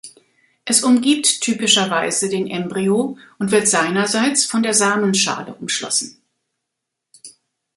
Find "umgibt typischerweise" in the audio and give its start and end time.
0.83-2.27